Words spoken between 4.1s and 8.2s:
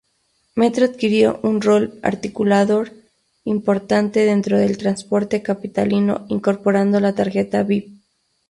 dentro del transporte capitalino incorporando la tarjeta bip!